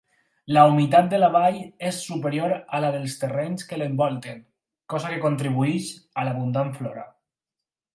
[0.55, 4.43] La humitat de la vall és superior a la dels terrenys que l'envolten,
[4.95, 7.11] cosa que contribueix a l'abundant flora.